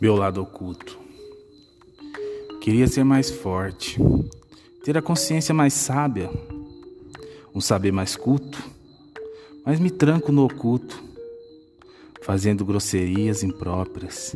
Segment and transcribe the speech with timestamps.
[0.00, 0.98] Meu lado oculto.
[2.62, 3.98] Queria ser mais forte,
[4.82, 6.30] ter a consciência mais sábia,
[7.54, 8.58] um saber mais culto,
[9.62, 11.04] mas me tranco no oculto,
[12.22, 14.34] fazendo grosserias impróprias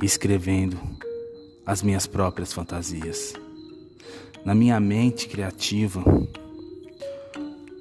[0.00, 0.78] e escrevendo
[1.66, 3.34] as minhas próprias fantasias.
[4.44, 6.00] Na minha mente criativa,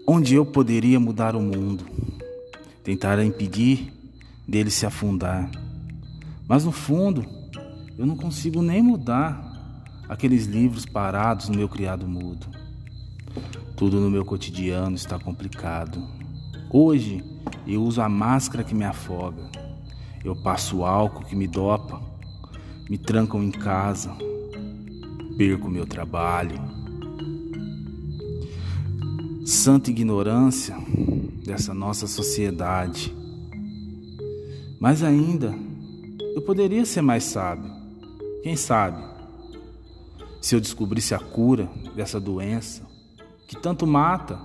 [0.08, 1.86] onde eu poderia mudar o mundo,
[2.84, 3.94] tentar impedir
[4.48, 5.52] dele se afundar
[6.48, 7.26] mas no fundo,
[7.98, 9.54] eu não consigo nem mudar
[10.08, 12.48] aqueles livros parados no meu criado mudo.
[13.76, 16.02] Tudo no meu cotidiano está complicado.
[16.70, 17.24] Hoje
[17.68, 19.50] eu uso a máscara que me afoga.
[20.24, 22.02] Eu passo álcool que me dopa.
[22.90, 24.16] Me trancam em casa.
[25.38, 26.58] Perco meu trabalho.
[29.46, 30.76] Santa ignorância
[31.44, 33.14] dessa nossa sociedade.
[34.80, 35.56] Mas ainda
[36.36, 37.72] eu poderia ser mais sábio.
[38.44, 39.02] Quem sabe?
[40.42, 42.84] Se eu descobrisse a cura dessa doença
[43.48, 44.40] que tanto mata.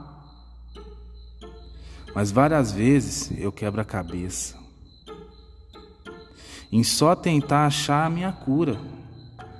[2.15, 4.61] Mas várias vezes eu quebro a cabeça
[6.73, 8.81] em só tentar achar a minha cura,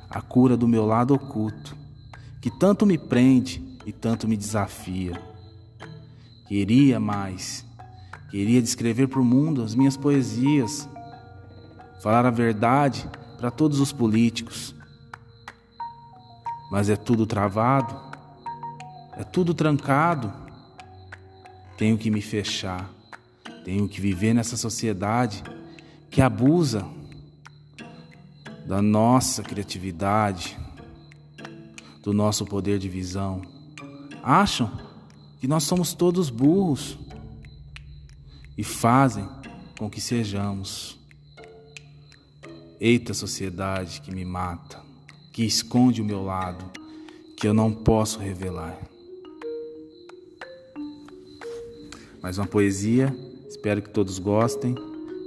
[0.09, 1.77] a cura do meu lado oculto,
[2.41, 5.21] que tanto me prende e tanto me desafia.
[6.47, 7.67] Queria mais,
[8.31, 10.89] queria descrever para o mundo as minhas poesias,
[12.01, 14.75] falar a verdade para todos os políticos.
[16.71, 17.99] Mas é tudo travado,
[19.17, 20.33] é tudo trancado.
[21.77, 22.91] Tenho que me fechar,
[23.65, 25.43] tenho que viver nessa sociedade
[26.11, 26.87] que abusa
[28.67, 30.59] da nossa criatividade,
[32.03, 33.43] do nosso poder de visão.
[34.23, 34.71] Acham
[35.41, 36.99] que nós somos todos burros
[38.57, 39.27] e fazem
[39.79, 41.00] com que sejamos.
[42.81, 44.81] Eita sociedade que me mata,
[45.35, 46.65] que esconde o meu lado,
[47.37, 48.81] que eu não posso revelar.
[52.23, 53.15] Mais uma poesia,
[53.47, 54.75] espero que todos gostem.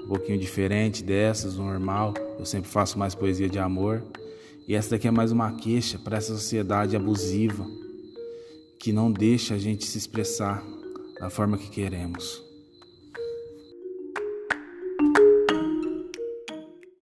[0.04, 2.16] Um pouquinho diferente dessas, normal.
[2.40, 4.04] Eu sempre faço mais poesia de amor.
[4.68, 7.68] E essa daqui é mais uma queixa para essa sociedade abusiva
[8.80, 10.64] que não deixa a gente se expressar
[11.20, 12.53] da forma que queremos.